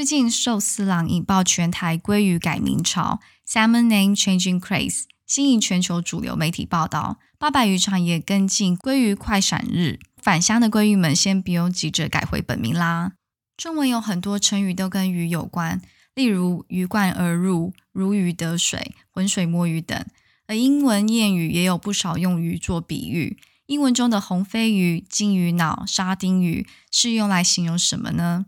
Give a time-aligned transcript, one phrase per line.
[0.00, 7.18] 最近寿司郎引爆全台鲑鱼改名潮，Salmon Name Changing Craze，吸引全球主流媒体报道。
[7.38, 13.12] 八百渔场也跟进鲑鱼快闪日，返乡的鲑鱼们先不用急着改回本名啦。
[13.58, 15.82] 中文有很多成语都跟鱼有关，
[16.14, 20.02] 例如鱼贯而入、如鱼得水、浑水摸鱼等。
[20.46, 23.36] 而英文谚语也有不少用鱼做比喻。
[23.66, 28.46] 英文中的红飞鱼、金鱼脑、沙丁鱼是用来形容什么呢？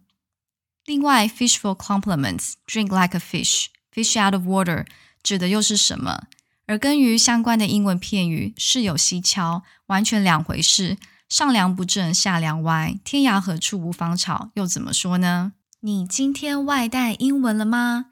[0.84, 4.84] 另外，fish for compliments, drink like a fish, fish out of water
[5.22, 6.24] 指的又是什么？
[6.66, 10.96] 而跟鱼相关的英文片语“是有蹊跷”完全两回事。
[11.28, 15.52] 上梁不正下梁歪，天涯何处无芳草，又怎么说呢？
[15.82, 18.06] 你今天外带英文了吗？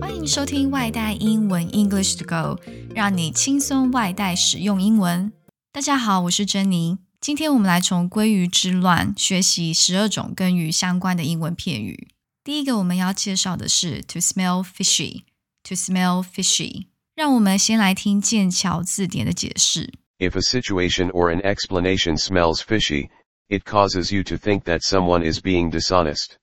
[0.00, 2.58] 欢迎收听外带英文 English to Go，
[2.94, 5.30] 让你轻松外带使用英文。
[5.70, 7.07] 大家好，我是珍妮。
[7.20, 12.08] 今天我们来从鲑鱼之乱学习十二种跟鱼相关的英文片语。
[12.44, 15.24] 第一个我们要介绍的是 “to smell fishy”。
[15.64, 16.86] to smell fishy。
[17.16, 19.92] 让我们先来听剑桥字典的解释。
[20.18, 23.08] If a situation or an explanation smells fishy,
[23.48, 26.36] it causes you to think that someone is being dishonest.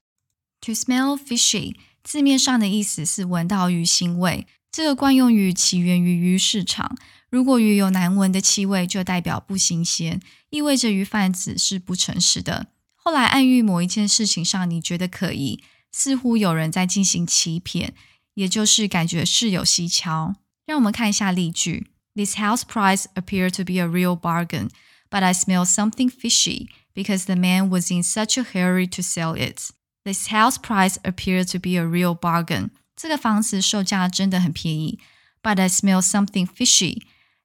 [0.61, 6.97] To smell fishy 字面上的意思是闻到鱼腥味，这个惯用语起源于鱼市场。
[7.29, 12.67] 如果鱼有难闻的气味，就代表不新鲜，意味着鱼贩子是不诚实的。
[12.95, 17.93] 后来暗喻某一件事情上你觉得可疑，似乎有人在进行欺骗。
[18.35, 20.35] 也就是感觉事有蹊跷。
[20.65, 24.69] 让我们看一下例句：This house price appeared to be a real bargain,
[25.09, 29.35] but I smell something fishy because the man was in such a hurry to sell
[29.35, 29.71] it.
[30.03, 32.71] This house price appeared to be a real bargain.
[32.95, 34.99] 这个房子售价真的很便宜
[35.41, 37.03] ，but I smell something fishy.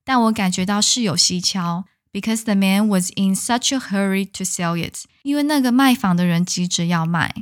[0.09, 5.05] 但我感觉到事有蹊跷，because the man was in such a hurry to sell it.
[5.23, 7.33] 因为那个卖房的人急着要卖。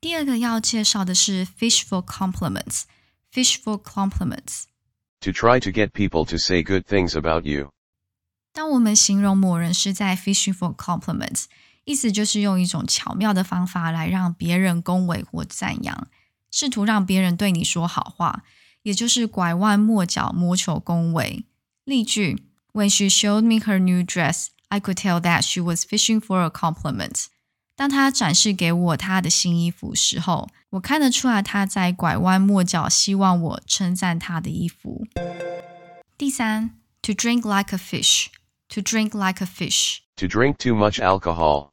[0.00, 7.46] 第二个要介绍的是 fish for compliments。fish for compliments。To try to get people to say good things about
[7.46, 7.70] you。
[8.52, 11.44] 当我们形容某人是在 fishing for compliments，
[11.84, 16.08] 意思就是用一种巧妙的方法来让别人恭维或赞扬，
[16.50, 18.44] 试图让别人对你说好话，
[18.86, 21.44] 也就是拐弯抹角谋求恭维。
[21.84, 22.42] 例句：
[22.72, 26.48] When she showed me her new dress, I could tell that she was fishing for a
[26.48, 27.26] compliment.
[27.74, 35.06] 当他展示给我他的新衣服时候，我看得出来他在拐弯抹角，希望我称赞他的衣服。
[36.16, 36.70] 第三，
[37.02, 41.70] to drink like a fish，to drink like a fish，to drink too much alcohol，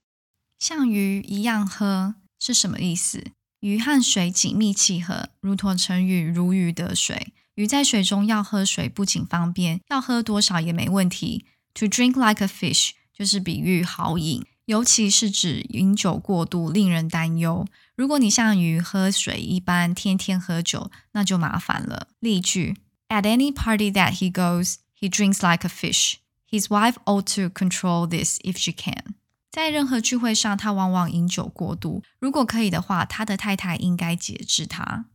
[0.58, 3.32] 像鱼一样喝是什么意思？
[3.65, 7.33] 鱼和水紧密契合，如同成语“如鱼得水”。
[7.57, 11.47] 鱼在水中要喝水不仅方便，要喝多少也没问题。
[11.77, 14.45] To drink like a fish 就是比喻好饮。
[14.67, 17.67] 尤其是指饮酒过度，令人担忧。
[17.97, 22.09] 如果你像鱼喝水一般天天喝酒，那就麻烦了。
[22.21, 22.77] 例句
[23.09, 26.17] ：At any party that he goes, he drinks like a fish.
[26.51, 29.15] His wife ought to control this if she can.
[29.54, 32.04] 在任何聚会上，他往往饮酒过度。
[32.20, 35.06] 如果可以的话，他的太太应该节制他。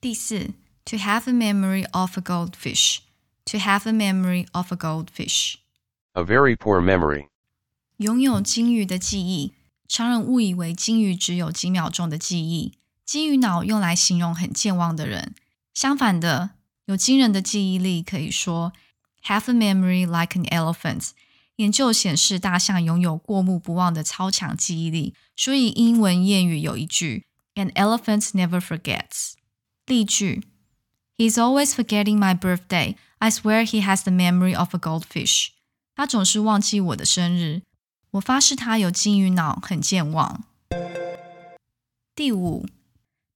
[0.00, 0.54] 第四，
[0.86, 3.00] To have a memory of a goldfish.
[3.46, 5.56] To have a memory of a goldfish.
[6.14, 7.26] A very poor memory.
[7.98, 9.52] 拥有金鱼的记忆，
[9.86, 12.78] 常人误以为金鱼只有几秒钟的记忆。
[13.04, 15.34] 金鱼脑用来形容很健忘的人。
[15.74, 16.50] 相反的，
[16.86, 18.72] 有惊人的记忆力，可以说
[19.24, 21.10] have a memory like an elephant。
[21.62, 25.14] 研究显示，大象拥有过目不忘的超强记忆力。
[25.36, 29.32] 所以，英文谚语有一句：An elephant never forgets。
[29.86, 30.44] 例句：
[31.16, 32.96] He's always forgetting my birthday.
[33.18, 35.48] I swear he has the memory of a goldfish。
[35.96, 37.62] 他总是忘记我的生日。
[38.12, 40.44] 我发誓他有金鱼脑，很健忘。
[42.14, 42.66] 第五，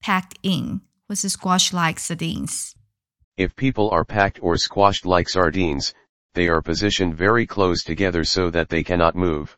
[0.01, 5.91] packed in 或是 squashed like sardines。If people are packed or squashed like sardines,
[6.35, 9.51] they are positioned very close together so that they cannot move.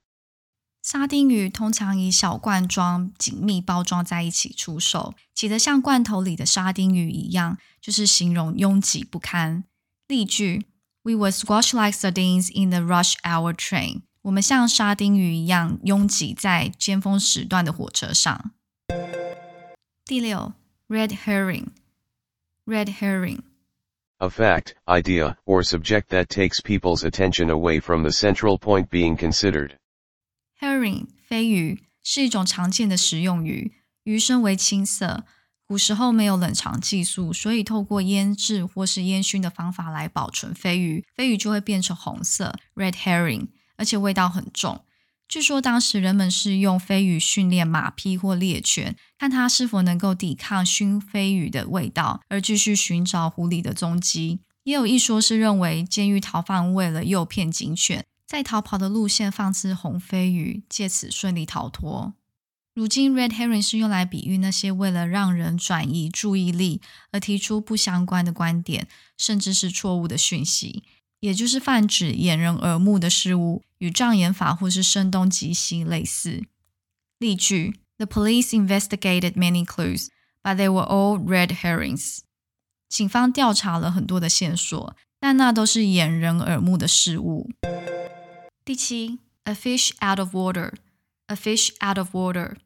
[0.82, 9.64] 沙丁鱼通常以小罐装、紧密包装在一起出售，挤得像罐头里的沙丁鱼一样，就是形容拥挤不堪。
[10.06, 10.66] 例句：
[11.02, 14.02] We were squashed like sardines in the rush hour train.
[14.22, 18.52] 我们像沙丁鱼一样拥挤在尖峰时段的火车上。
[20.04, 20.52] 第六，
[20.88, 22.94] red herring，red
[24.21, 29.15] A fact, idea, or subject that takes people's attention away from the central point being
[29.15, 29.77] considered.
[30.59, 33.71] herring 飞鱼是一种常见的食用鱼，
[34.03, 35.23] 鱼身为青色。
[35.65, 43.47] 古时候没有冷藏技术，所以透过腌制或是烟熏的方法来保存飞鱼，飞鱼就会变成红色，red herring。
[43.77, 44.83] 而且味道很重。
[45.29, 54.39] 据说当时人们是用飞鱼训练马匹或猎犬，看它是否能够抵抗熏飞鱼的味道，而继续寻找狐狸的踪迹。
[54.63, 62.15] 也有一说是认为监狱逃犯为了诱骗警犬，在逃跑的路线放置红飞鱼，借此顺利逃脱。
[62.73, 66.81] 如今，red herring 是用来比喻那些为了让人转移注意力
[67.11, 70.83] 而提出不相关的观点，甚至是错误的讯息。
[71.20, 76.42] 也就是泛指掩人耳目的事物，与障眼法或是声东击西类似。
[77.18, 80.08] 例句：The police investigated many clues,
[80.42, 82.18] but they were all red herrings.
[82.88, 87.50] 警方调查了很多的线索，但那都是掩人耳目的事物。
[88.64, 90.72] 第七，a fish out of water,
[91.26, 92.56] a fish out of water.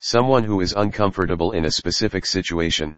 [0.00, 2.96] Someone who is uncomfortable in a specific situation.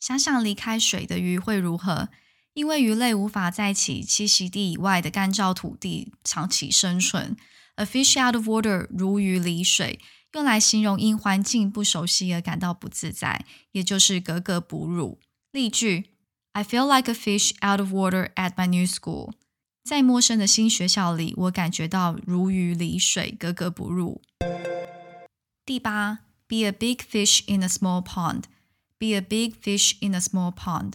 [0.00, 2.08] 想想离开水的鱼会如何？
[2.54, 7.36] 因为鱼类无法在其栖息地以外的干燥土地长期生存，
[7.76, 10.00] a fish out of water 如鱼离水，
[10.32, 15.20] 用来形容因环境不熟悉而感到不自在，也就是格格不入。
[15.52, 16.10] 例句：
[16.52, 19.32] I feel like a fish out of water at my new school。
[19.84, 24.20] 在陌生的新学校里，我感觉到如鱼离水，格格不入。
[25.64, 30.94] 第八，be a big fish in a small pond。be a big fish in a small pond。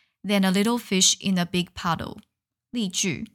[0.22, 2.18] than a little fish in a big puddle.
[2.70, 3.26] 例句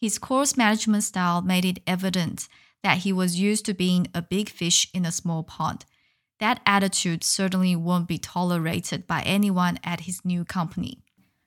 [0.00, 2.46] His course management style made it evident
[2.82, 5.80] that he was used to being a big fish in a small pond.
[6.38, 11.00] That attitude certainly won't be tolerated by anyone at his new company.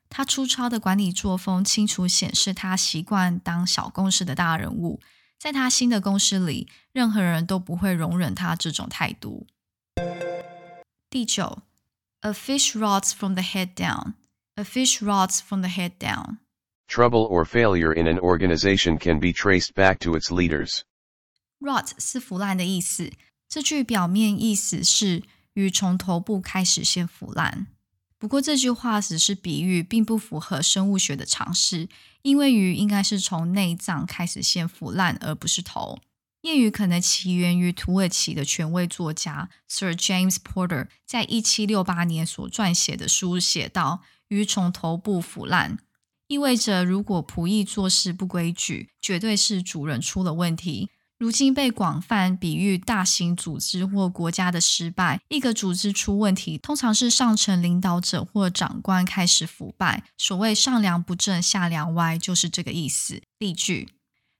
[0.08, 5.00] 他粗糙的管理作风清楚显示他习惯当小公司的大人物，
[5.36, 9.48] 在他新的公司里，任何人都不会容忍他这种态度。
[11.10, 11.62] 第九，
[12.20, 14.14] A fish rots from the head down.
[14.59, 16.39] A fish rots from the head down.
[16.85, 20.81] Trouble or failure in an organization can be traced back to its leaders.
[21.61, 23.09] Rot 是腐烂的意思，
[23.47, 25.23] 这句表面意思是
[25.53, 27.67] 鱼从头部开始先腐烂。
[28.17, 31.87] 不过这句话只是比喻，并不符合生物学的常识，
[32.23, 36.01] 因为鱼应该是从内脏开始先腐烂，而不是头。
[36.41, 44.01] 谚语可能起源于土耳其的权威作家 Sir James Porter 在一七六八年所撰写的书写道。
[44.29, 45.77] 鱼从头部腐烂，
[46.27, 50.89] 意味着如果仆役做事不规矩，绝对是主人出了问题。
[51.17, 55.19] 如今被广泛比喻大型组织或国家的失败。
[55.27, 60.05] 一个组织出问题，通常是上层领导者或长官开始腐败。
[60.17, 63.21] 所谓上梁不正下梁歪，就是这个意思。
[63.37, 63.89] 例句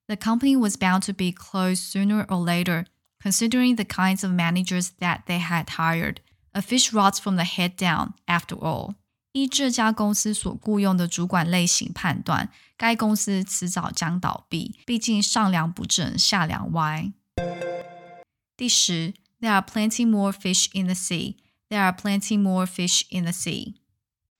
[0.07, 2.85] ：The company was bound to be closed sooner or later,
[3.21, 6.17] considering the kinds of managers that they had hired.
[6.53, 8.93] A fish rots from the head down, after all.
[9.31, 14.79] 依这家公司所雇佣的主管类型判断，该公司迟早将倒闭。
[14.85, 17.11] 毕竟上梁不正下梁歪。
[18.57, 21.35] 第十，There are plenty more fish in the sea.
[21.69, 23.75] There are plenty more fish in the sea.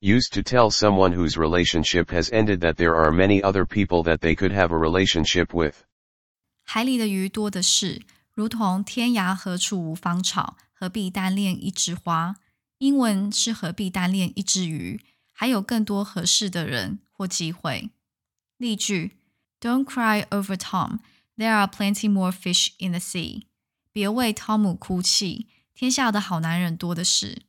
[0.02, 4.20] Used to tell someone whose relationship has ended that there are many other people that
[4.20, 5.75] they could have a relationship with.
[6.63, 8.02] 海里的鱼多的是，
[8.34, 12.38] 如同天涯何处无芳草，何必单恋一枝花。
[12.79, 15.00] 英文是何必单恋一只鱼？
[15.33, 17.91] 还有更多合适的人或机会。
[18.57, 19.12] 例句：
[19.61, 21.00] Don't cry over Tom.
[21.37, 23.43] There are plenty more fish in the sea.
[23.93, 27.43] 别为汤姆哭泣，天下的好男人多的是。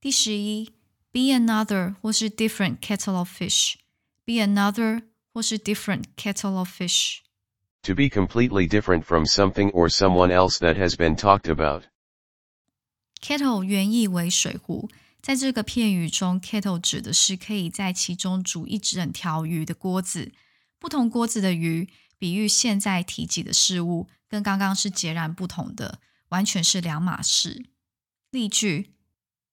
[0.00, 0.72] 第十一，
[1.10, 9.02] be another 或是 different kettle of fish。be another 或是 different kettle of fish。To be completely different
[9.02, 11.84] from something or someone else that has been talked about.
[13.21, 14.89] Kettle 原意为水壶，
[15.21, 20.31] 在这个片语中，kettle 指的是可以在其中煮一整条鱼的锅子。
[20.79, 21.87] 不同锅子的鱼，
[22.17, 25.99] 比喻现在提及的事物，跟刚刚是截然不同的，
[26.29, 27.63] 完全是两码事。
[28.31, 28.95] 例句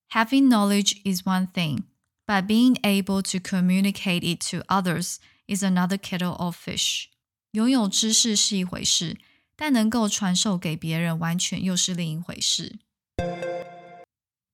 [0.09, 1.83] ：Having knowledge is one thing,
[2.25, 7.05] but being able to communicate it to others is another kettle of fish。
[7.51, 9.19] 拥有知识是一回事，
[9.55, 12.79] 但能够传授给别人，完全又是另一回事。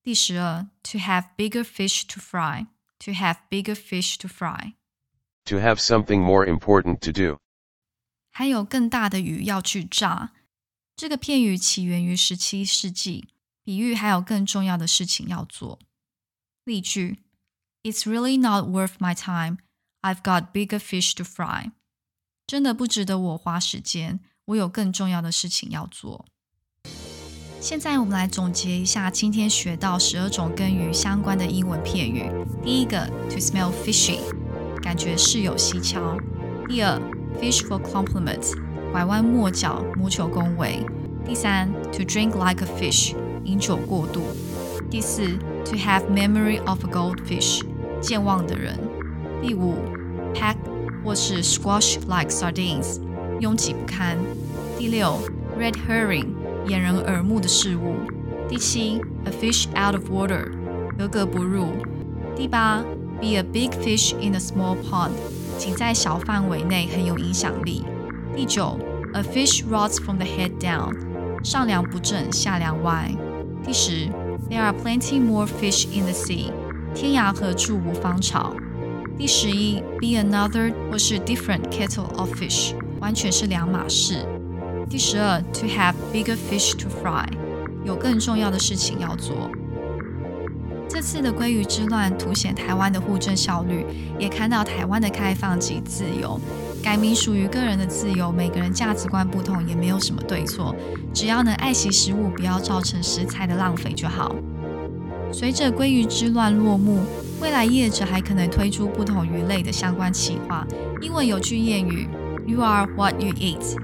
[0.04, 2.66] 第十二，to have bigger fish to fry.
[3.00, 4.74] To have bigger fish to fry.
[5.46, 7.38] To have something more important to do.
[8.30, 10.32] 还有更大的鱼要去炸。
[10.96, 13.28] 这个片语起源于十七世纪，
[13.64, 15.78] 比喻还有更重要的事情要做。
[16.64, 17.22] 例句：
[17.82, 19.58] It's really not worth my time.
[20.02, 21.72] I've got bigger fish to fry.
[22.46, 26.26] 真的不值得我花时间，我有更重要的事情要做。
[27.65, 32.29] 现在我们来总结一下今天学到十二种跟鱼相关的英文片语。
[32.63, 34.19] 第一个，to smell fishy，
[34.83, 36.15] 感觉事有蹊跷。
[36.67, 37.01] 第二
[37.41, 38.53] ，fish for compliments，
[38.91, 40.85] 拐弯抹角，谋求恭维。
[41.25, 44.21] 第三，to drink like a fish，饮酒过度。
[44.87, 47.63] 第四，to have memory of a goldfish，
[47.99, 48.77] 健忘的人。
[49.41, 49.73] 第五
[50.35, 50.57] ，pack
[51.03, 53.01] 或是 squash like sardines，
[53.39, 54.19] 拥挤不堪。
[54.77, 55.17] 第六
[55.59, 56.27] ，red herring。
[56.67, 57.95] 掩人耳目的事物。
[58.49, 60.45] 第七，a fish out of water，
[60.97, 61.67] 格格不入。
[62.35, 62.83] 第八
[63.19, 65.11] ，be a big fish in a small pond，
[65.57, 67.83] 仅在小范围内很有影响力。
[68.35, 68.79] 第九
[69.13, 70.93] ，a fish rots from the head down，
[71.43, 73.11] 上梁不正下梁歪。
[73.63, 74.07] 第十
[74.49, 76.51] ，there are plenty more fish in the sea，
[76.93, 78.55] 天涯何处无芳草。
[79.17, 84.25] 第十一，be another 或是 different kettle of fish，完全是两码事。
[84.89, 87.25] 第十二，to have bigger fish to fry，
[87.83, 89.49] 有更重要的事情要做。
[90.87, 93.85] 这次的鲑鱼之乱凸显台湾的互证效率，
[94.19, 96.39] 也看到台湾的开放及自由。
[96.83, 100.73] 改名属于个人的自由，每个人价值观不同，也没有什么对错，
[101.13, 104.35] 只要能爱惜食物，不要造成食材的浪费就好。
[105.33, 106.99] 随着鲑鱼之乱落幕，
[107.41, 110.65] 未来业者还可能推出不同鱼类的相关企划。
[111.01, 112.07] 英文有句谚语
[112.45, 113.75] ：“You are what you eat。”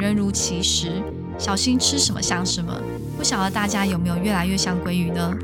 [0.00, 1.02] 人如其食，
[1.38, 2.74] 小心吃什么像什么。
[3.18, 5.36] 不晓得大家有没有越来越像鲑鱼呢？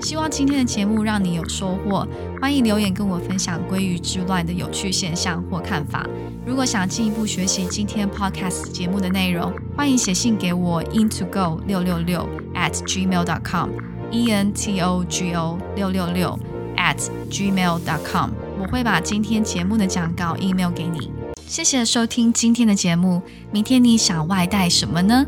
[0.00, 2.06] 希望今天的节目让你有收获。
[2.40, 6.04] 欢迎留言跟我分享鲑鱼之乱的有趣现象或看法。
[6.44, 13.68] 如果想进一步学习今天 podcast 节目的内容，欢迎写信给我 into go 六六六 at gmail dot com
[14.10, 16.36] e n t o g o 六六六
[16.76, 16.96] at
[17.30, 18.30] gmail dot com。
[18.58, 21.19] 我会把今天节目的讲稿 email 给你。
[21.50, 23.20] 谢谢收听今天的节目。
[23.50, 25.26] 明天你想外带什么呢？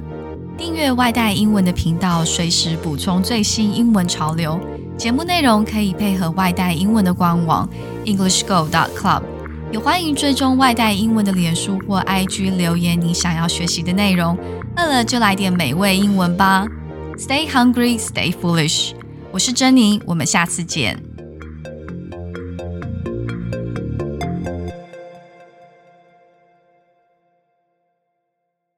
[0.57, 4.57] 订阅外带英文的频道，随时补充最新英文潮流。
[4.97, 7.69] 节目内容可以配合外带英文的官网
[8.05, 9.23] EnglishGo.Club。
[9.73, 14.39] 也欢迎追踪外带英文的脸书或 IG 留言你想要学习的内容。
[14.77, 16.65] 饿了就来点美味英文吧。
[17.19, 18.93] Stay hungry, stay foolish。
[19.33, 21.03] 我是珍妮，我们下次见。